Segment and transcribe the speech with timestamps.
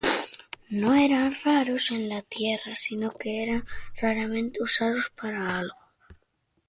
[0.71, 3.65] No eran raros en la Tierra, sino que eran
[4.01, 5.77] raramente usados para algo.